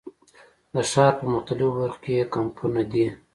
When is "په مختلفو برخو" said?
1.19-1.99